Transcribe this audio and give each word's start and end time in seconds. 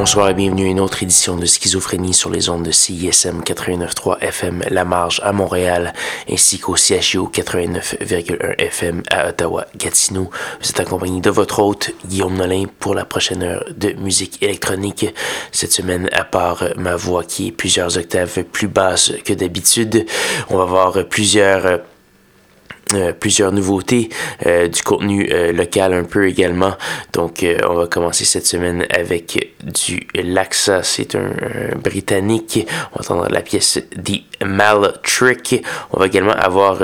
Bonsoir 0.00 0.30
et 0.30 0.34
bienvenue 0.34 0.64
à 0.64 0.70
une 0.70 0.80
autre 0.80 1.02
édition 1.02 1.36
de 1.36 1.44
Schizophrénie 1.44 2.14
sur 2.14 2.30
les 2.30 2.48
ondes 2.48 2.62
de 2.62 2.70
CISM 2.70 3.42
89.3 3.42 4.20
FM 4.20 4.64
La 4.70 4.86
Marge 4.86 5.20
à 5.22 5.32
Montréal 5.32 5.92
ainsi 6.26 6.58
qu'au 6.58 6.74
CHU 6.74 7.28
89.1 7.30 8.58
FM 8.58 9.02
à 9.10 9.28
Ottawa-Gatineau. 9.28 10.30
Vous 10.58 10.70
êtes 10.70 10.80
accompagné 10.80 11.20
de 11.20 11.28
votre 11.28 11.58
hôte 11.58 11.90
Guillaume 12.06 12.34
Nolin 12.34 12.64
pour 12.78 12.94
la 12.94 13.04
prochaine 13.04 13.42
heure 13.42 13.66
de 13.76 13.92
musique 13.92 14.42
électronique. 14.42 15.04
Cette 15.52 15.72
semaine, 15.72 16.08
à 16.12 16.24
part 16.24 16.64
ma 16.78 16.96
voix 16.96 17.22
qui 17.22 17.48
est 17.48 17.52
plusieurs 17.52 17.98
octaves 17.98 18.42
plus 18.44 18.68
basse 18.68 19.12
que 19.22 19.34
d'habitude, 19.34 20.06
on 20.48 20.56
va 20.56 20.64
voir 20.64 20.96
plusieurs 21.10 21.80
euh, 22.94 23.12
plusieurs 23.12 23.52
nouveautés, 23.52 24.08
euh, 24.46 24.68
du 24.68 24.82
contenu 24.82 25.28
euh, 25.30 25.52
local 25.52 25.92
un 25.92 26.04
peu 26.04 26.28
également. 26.28 26.76
Donc, 27.12 27.44
on 27.68 27.74
va 27.74 27.86
commencer 27.86 28.24
cette 28.24 28.46
semaine 28.46 28.86
avec 28.90 29.54
du 29.62 30.06
Laxa. 30.14 30.82
C'est 30.82 31.14
un, 31.14 31.30
britannique. 31.82 32.66
On 32.92 32.96
va 32.96 33.00
entendre 33.00 33.28
la 33.30 33.42
pièce 33.42 33.80
The 34.04 34.44
Mal 34.44 34.94
Trick. 35.02 35.62
On 35.92 36.00
va 36.00 36.06
également 36.06 36.32
avoir 36.32 36.82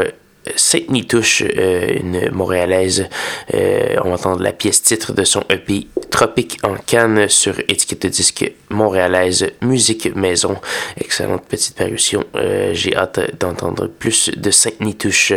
Sainte 0.54 0.90
Nitouche, 0.90 1.42
euh, 1.42 1.98
une 1.98 2.30
Montréalaise. 2.30 3.08
Euh, 3.54 3.96
on 4.04 4.08
va 4.08 4.14
entendre 4.14 4.42
la 4.42 4.52
pièce 4.52 4.82
titre 4.82 5.12
de 5.12 5.24
son 5.24 5.42
EP 5.50 5.88
Tropique 6.10 6.58
en 6.62 6.74
Cannes 6.76 7.28
sur 7.28 7.58
étiquette 7.60 8.02
de 8.02 8.08
disque 8.08 8.52
montréalaise 8.70 9.50
Musique 9.62 10.14
Maison. 10.14 10.56
Excellente 11.00 11.44
petite 11.46 11.76
parution. 11.76 12.24
Euh, 12.36 12.70
j'ai 12.72 12.96
hâte 12.96 13.38
d'entendre 13.38 13.88
plus 13.88 14.30
de 14.36 14.50
Sainte 14.50 14.80
Nitouche. 14.80 15.32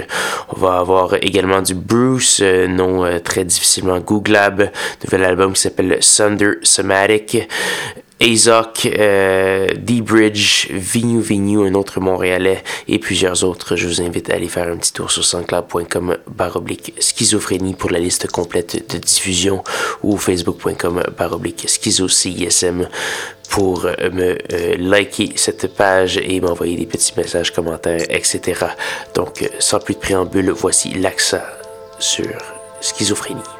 On 0.55 0.59
va 0.59 0.77
avoir 0.77 1.15
également 1.15 1.61
du 1.61 1.73
Bruce, 1.73 2.41
nom 2.41 3.19
très 3.21 3.43
difficilement 3.45 3.99
googlable. 3.99 4.71
Nouvel 5.03 5.23
album 5.23 5.53
qui 5.53 5.61
s'appelle 5.61 5.99
Thunder 5.99 6.53
Somatic. 6.61 7.47
Azoc, 8.21 8.85
euh, 8.85 9.67
D-Bridge, 9.77 10.67
Vignou 10.71 11.21
Vignou, 11.21 11.63
un 11.63 11.73
autre 11.73 11.99
Montréalais 11.99 12.63
et 12.87 12.99
plusieurs 12.99 13.43
autres. 13.43 13.75
Je 13.75 13.87
vous 13.87 14.01
invite 14.01 14.29
à 14.29 14.33
aller 14.33 14.49
faire 14.49 14.67
un 14.67 14.77
petit 14.77 14.91
tour 14.91 15.09
sur 15.09 15.23
sanscloud.com 15.23 16.17
baroblique 16.27 16.93
schizophrénie 16.99 17.75
pour 17.75 17.91
la 17.91 17.99
liste 17.99 18.29
complète 18.29 18.93
de 18.93 18.97
diffusion 18.97 19.63
ou 20.03 20.17
facebook.com 20.17 21.03
baroblique 21.17 21.65
schizo-CISM 21.67 22.87
pour 23.49 23.83
me 23.83 24.37
euh, 24.53 24.75
liker 24.77 25.33
cette 25.35 25.73
page 25.73 26.17
et 26.17 26.39
m'envoyer 26.39 26.75
des 26.77 26.85
petits 26.85 27.13
messages, 27.17 27.51
commentaires, 27.51 28.05
etc. 28.09 28.65
Donc, 29.15 29.41
euh, 29.41 29.47
sans 29.59 29.79
plus 29.79 29.95
de 29.95 29.99
préambule, 29.99 30.51
voici 30.51 30.93
l'accent 30.93 31.41
sur 31.99 32.27
schizophrénie. 32.81 33.58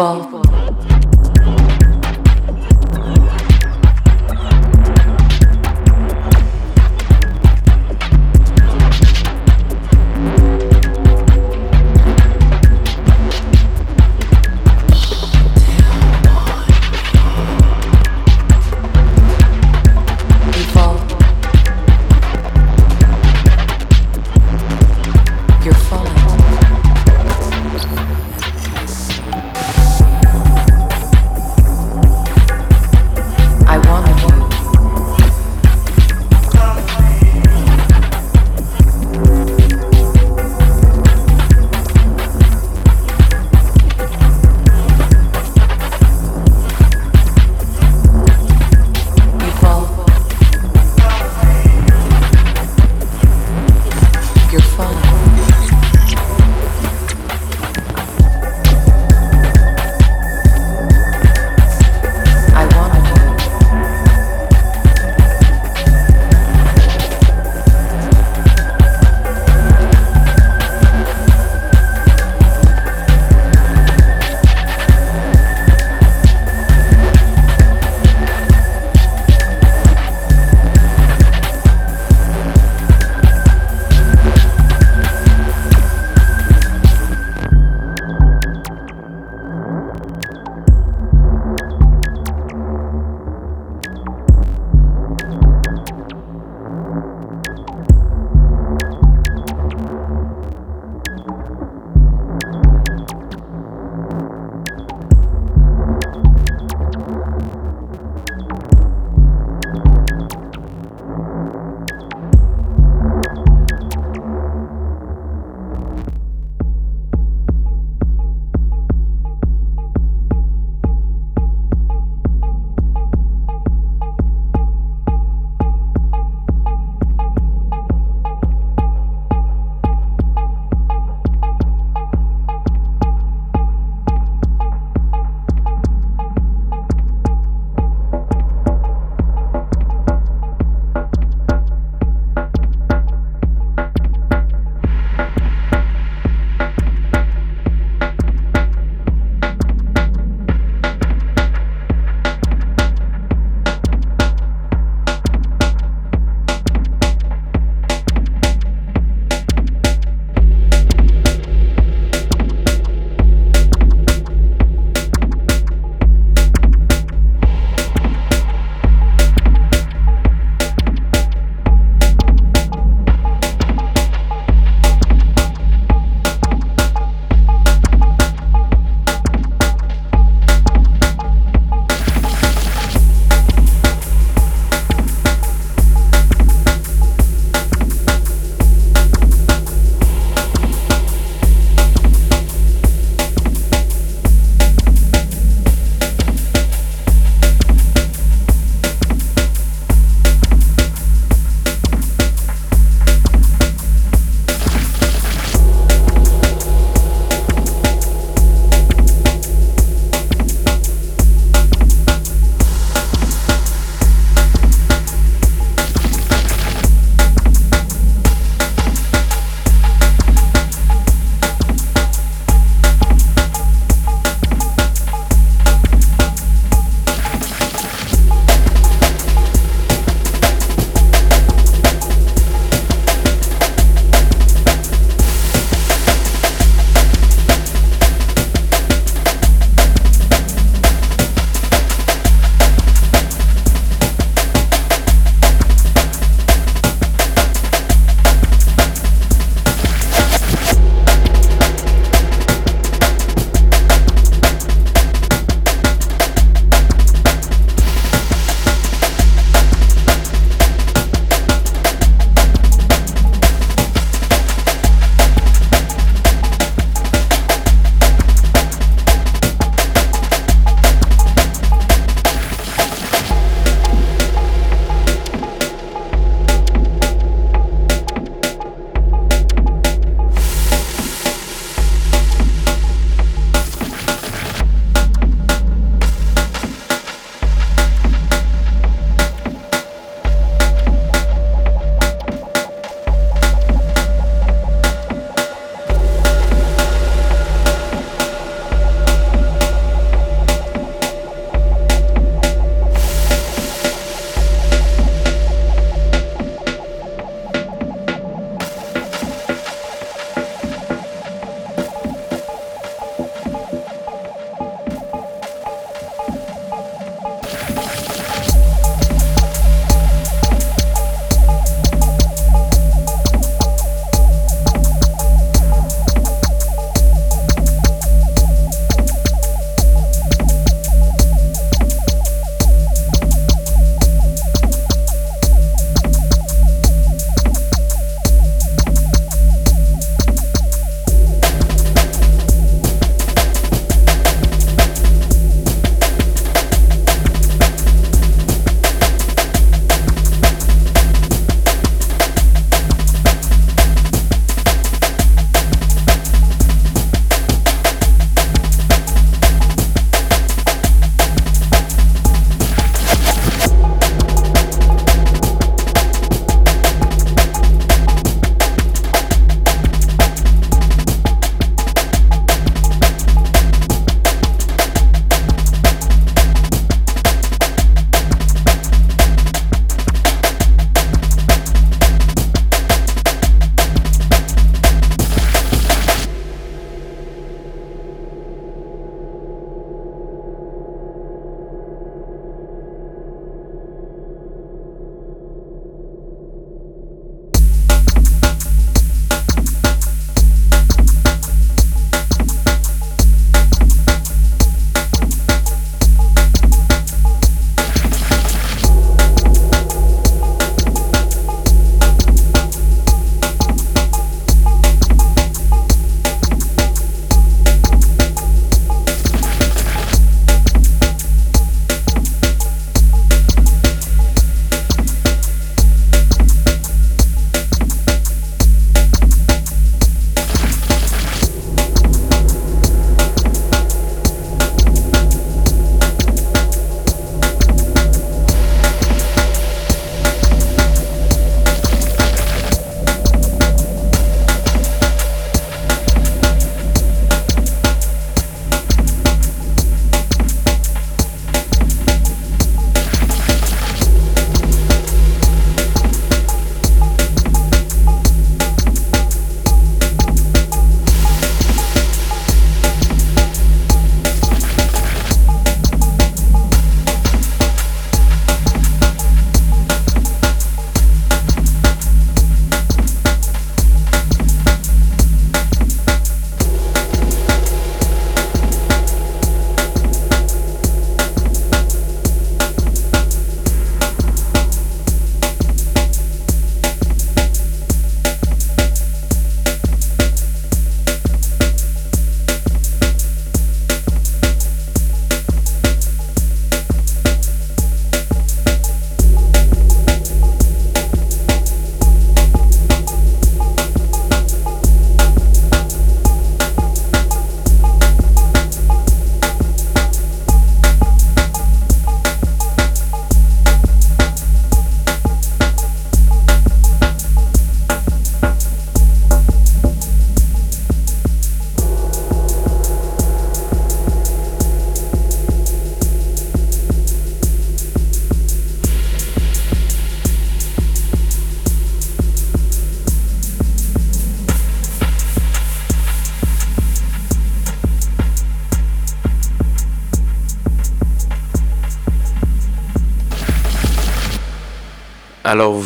people. 0.00 0.49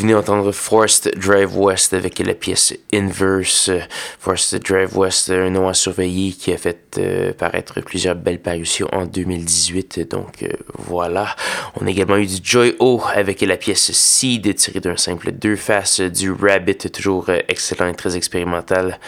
Venez 0.04 0.12
d'entendre 0.12 0.52
Forced 0.52 1.10
Drive 1.16 1.56
West 1.56 1.94
avec 1.94 2.18
la 2.18 2.34
pièce 2.34 2.74
Inverse. 2.92 3.70
Forced 4.18 4.62
Drive 4.62 4.94
West, 4.98 5.30
un 5.30 5.48
nom 5.48 5.66
à 5.66 5.72
surveiller 5.72 6.32
qui 6.32 6.52
a 6.52 6.58
fait 6.58 6.98
euh, 6.98 7.32
paraître 7.32 7.80
plusieurs 7.80 8.14
belles 8.14 8.40
parutions 8.40 8.86
en 8.92 9.06
2018. 9.06 10.10
Donc, 10.10 10.42
euh, 10.42 10.48
voilà. 10.74 11.34
On 11.80 11.86
a 11.86 11.90
également 11.90 12.18
eu 12.18 12.26
du 12.26 12.36
Joy 12.42 12.76
O 12.80 13.00
avec 13.14 13.40
la 13.40 13.56
pièce 13.56 13.92
Seed 13.92 14.54
tirée 14.56 14.80
d'un 14.80 14.98
simple 14.98 15.32
deux 15.32 15.56
faces, 15.56 16.02
du 16.02 16.30
Rabbit, 16.32 16.76
toujours 16.92 17.30
euh, 17.30 17.38
excellent 17.48 17.88
et 17.88 17.94
très 17.94 18.14
expérimental. 18.14 18.98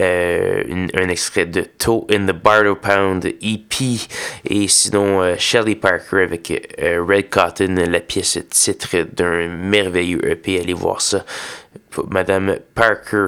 Un 0.00 1.08
extrait 1.08 1.46
de 1.46 1.62
Toe 1.62 2.06
in 2.10 2.26
the 2.26 2.32
Bardo 2.32 2.74
Pound 2.74 3.24
EP 3.24 3.98
et 4.44 4.68
sinon 4.68 5.36
Shelly 5.38 5.76
Parker 5.76 6.22
avec 6.22 6.72
Red 6.78 7.28
Cotton, 7.30 7.84
la 7.88 8.00
pièce 8.00 8.38
titre 8.50 9.06
d'un 9.12 9.48
merveilleux 9.48 10.24
EP. 10.28 10.60
Allez 10.60 10.72
voir 10.72 11.00
ça. 11.00 11.24
Madame 12.10 12.58
Parker. 12.74 13.26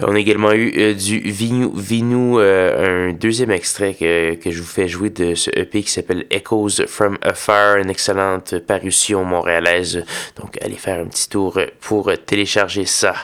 On 0.00 0.14
a 0.14 0.18
également 0.18 0.52
eu 0.52 0.72
euh, 0.76 0.94
du 0.94 1.18
Vinu, 1.20 1.68
Vinu 1.74 2.38
euh, 2.38 3.10
un 3.10 3.12
deuxième 3.12 3.50
extrait 3.50 3.94
que, 3.94 4.34
que, 4.34 4.50
je 4.50 4.60
vous 4.60 4.66
fais 4.66 4.88
jouer 4.88 5.10
de 5.10 5.34
ce 5.34 5.50
EP 5.54 5.82
qui 5.82 5.90
s'appelle 5.90 6.26
Echoes 6.30 6.86
from 6.86 7.18
Afar, 7.22 7.76
une 7.76 7.90
excellente 7.90 8.58
parution 8.58 9.24
montréalaise. 9.24 10.04
Donc 10.36 10.58
allez 10.62 10.76
faire 10.76 11.00
un 11.00 11.06
petit 11.06 11.28
tour 11.28 11.60
pour 11.80 12.12
télécharger 12.26 12.86
ça. 12.86 13.14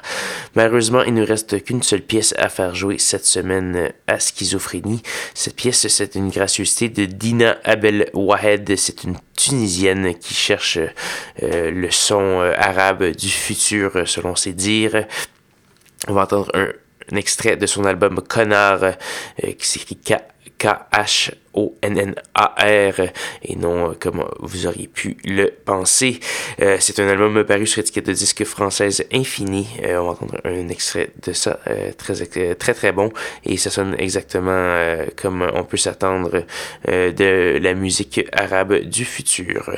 Malheureusement, 0.54 1.02
il 1.02 1.14
ne 1.14 1.26
reste 1.26 1.62
qu'une 1.64 1.82
seule 1.82 2.02
pièce 2.02 2.34
à 2.38 2.48
faire 2.48 2.74
jouer 2.74 2.98
cette 2.98 3.26
semaine 3.26 3.90
à 4.06 4.18
Schizophrénie. 4.18 5.02
Cette 5.34 5.56
pièce, 5.56 5.86
c'est 5.88 6.14
une 6.14 6.30
gracieuseté 6.30 6.88
de 6.88 7.04
Dina 7.04 7.58
Abel 7.64 8.10
Wahed. 8.14 8.76
C'est 8.76 9.04
une 9.04 9.16
Tunisienne 9.36 10.14
qui 10.14 10.32
cherche 10.32 10.78
euh, 11.42 11.70
le 11.70 11.90
son 11.90 12.40
arabe 12.56 13.04
du 13.10 13.28
futur 13.28 13.92
selon 14.06 14.34
ses 14.34 14.54
dire. 14.56 15.06
On 16.08 16.14
va 16.14 16.22
entendre 16.22 16.50
un, 16.54 16.68
extrait 17.16 17.56
de 17.56 17.66
son 17.66 17.84
album 17.84 18.20
Connard 18.20 18.82
euh, 18.82 18.92
qui 19.52 19.66
s'écrit 19.66 19.96
K-H 20.58 21.30
O-N-N-A-R 21.56 23.00
et 23.42 23.56
non 23.56 23.90
euh, 23.90 23.94
comme 23.98 24.24
vous 24.40 24.66
auriez 24.66 24.86
pu 24.86 25.16
le 25.24 25.50
penser. 25.64 26.20
Euh, 26.60 26.76
c'est 26.78 27.00
un 27.00 27.08
album 27.08 27.42
paru 27.44 27.66
sur 27.66 27.80
étiquette 27.80 28.06
de 28.06 28.12
disque 28.12 28.44
française 28.44 29.04
Infini. 29.12 29.66
Euh, 29.82 29.98
on 29.98 30.04
va 30.04 30.10
entendre 30.12 30.36
un 30.44 30.68
extrait 30.68 31.10
de 31.26 31.32
ça 31.32 31.58
très, 31.96 32.54
très 32.54 32.74
très 32.74 32.92
bon 32.92 33.10
et 33.44 33.56
ça 33.56 33.70
sonne 33.70 33.96
exactement 33.98 34.98
comme 35.16 35.44
on 35.54 35.64
peut 35.64 35.76
s'attendre 35.76 36.44
de 36.86 37.58
la 37.58 37.74
musique 37.74 38.24
arabe 38.32 38.74
du 38.80 39.04
futur. 39.04 39.70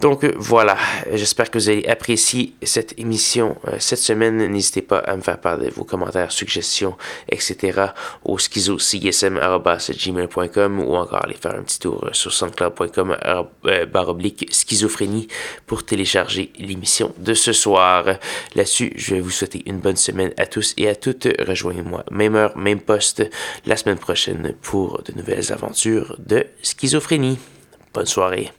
Donc 0.00 0.24
voilà, 0.36 0.76
j'espère 1.12 1.50
que 1.50 1.58
vous 1.58 1.68
allez 1.68 1.86
apprécier 1.86 2.54
cette 2.62 2.98
émission 2.98 3.56
cette 3.78 4.00
semaine. 4.00 4.46
N'hésitez 4.46 4.82
pas 4.82 4.98
à 4.98 5.16
me 5.16 5.22
faire 5.22 5.38
part 5.38 5.58
de 5.58 5.70
vos 5.70 5.84
commentaires, 5.84 6.32
suggestions, 6.32 6.96
etc. 7.28 7.92
au 8.24 8.38
schizocism.gmail.com 8.38 10.80
ou 10.80 10.96
encore 10.96 11.19
aller 11.24 11.34
faire 11.34 11.54
un 11.54 11.62
petit 11.62 11.78
tour 11.78 12.04
euh, 12.04 12.10
sur 12.12 12.32
soundcloud.com 12.32 13.16
euh, 13.24 13.86
baroblique 13.86 14.46
schizophrénie 14.52 15.28
pour 15.66 15.84
télécharger 15.84 16.52
l'émission 16.58 17.14
de 17.18 17.34
ce 17.34 17.52
soir. 17.52 18.04
Là-dessus, 18.54 18.92
je 18.96 19.14
vais 19.14 19.20
vous 19.20 19.30
souhaiter 19.30 19.62
une 19.66 19.78
bonne 19.78 19.96
semaine 19.96 20.32
à 20.36 20.46
tous 20.46 20.74
et 20.76 20.88
à 20.88 20.94
toutes. 20.94 21.28
Rejoignez-moi 21.38 22.04
même 22.10 22.36
heure, 22.36 22.56
même 22.56 22.80
poste 22.80 23.22
la 23.66 23.76
semaine 23.76 23.98
prochaine 23.98 24.54
pour 24.62 25.02
de 25.02 25.12
nouvelles 25.12 25.52
aventures 25.52 26.16
de 26.18 26.46
schizophrénie. 26.62 27.38
Bonne 27.92 28.06
soirée. 28.06 28.50